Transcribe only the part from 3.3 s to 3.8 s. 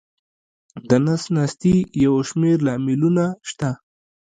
شته.